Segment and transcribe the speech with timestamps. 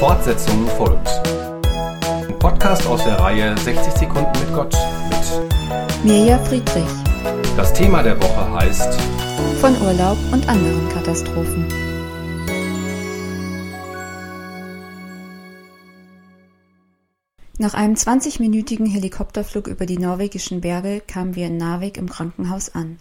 [0.00, 1.08] Fortsetzung folgt.
[2.26, 4.74] Ein Podcast aus der Reihe 60 Sekunden mit Gott
[5.10, 6.88] mit Mirja Friedrich.
[7.54, 8.98] Das Thema der Woche heißt
[9.60, 11.68] Von Urlaub und anderen Katastrophen.
[17.58, 22.96] Nach einem 20-minütigen Helikopterflug über die norwegischen Berge kamen wir in Narvik im Krankenhaus an.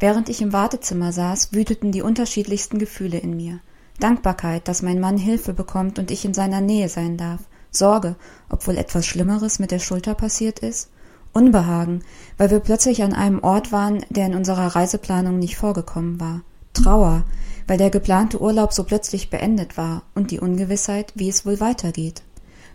[0.00, 3.60] Während ich im Wartezimmer saß, wüteten die unterschiedlichsten Gefühle in mir.
[4.00, 7.40] Dankbarkeit, dass mein Mann Hilfe bekommt und ich in seiner Nähe sein darf.
[7.70, 8.16] Sorge,
[8.48, 10.90] ob wohl etwas Schlimmeres mit der Schulter passiert ist.
[11.32, 12.02] Unbehagen,
[12.36, 16.42] weil wir plötzlich an einem Ort waren, der in unserer Reiseplanung nicht vorgekommen war.
[16.72, 17.24] Trauer,
[17.66, 22.22] weil der geplante Urlaub so plötzlich beendet war und die Ungewissheit, wie es wohl weitergeht.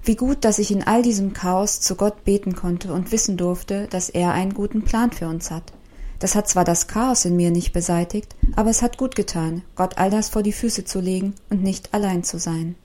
[0.03, 3.87] Wie gut, dass ich in all diesem Chaos zu Gott beten konnte und wissen durfte,
[3.87, 5.73] dass er einen guten Plan für uns hat.
[6.23, 9.97] Das hat zwar das Chaos in mir nicht beseitigt, aber es hat gut getan, Gott
[9.97, 12.75] all das vor die Füße zu legen und nicht allein zu sein.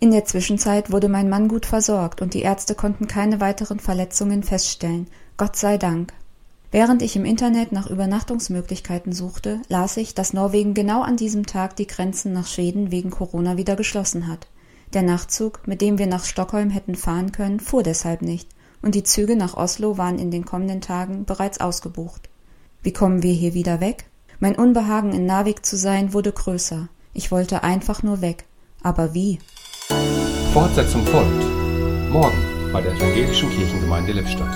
[0.00, 4.42] In der Zwischenzeit wurde mein Mann gut versorgt und die Ärzte konnten keine weiteren Verletzungen
[4.42, 5.06] feststellen.
[5.36, 6.14] Gott sei Dank.
[6.72, 11.76] Während ich im Internet nach Übernachtungsmöglichkeiten suchte, las ich, dass Norwegen genau an diesem Tag
[11.76, 14.48] die Grenzen nach Schweden wegen Corona wieder geschlossen hat.
[14.94, 18.48] Der Nachtzug, mit dem wir nach Stockholm hätten fahren können, fuhr deshalb nicht,
[18.82, 22.30] und die Züge nach Oslo waren in den kommenden Tagen bereits ausgebucht.
[22.84, 24.04] Wie kommen wir hier wieder weg?
[24.40, 26.90] Mein Unbehagen in Narvik zu sein wurde größer.
[27.14, 28.44] Ich wollte einfach nur weg.
[28.82, 29.38] Aber wie?
[30.52, 32.10] Fortsetzung folgt.
[32.10, 32.36] Morgen
[32.74, 34.54] bei der Evangelischen Kirchengemeinde Lippstadt.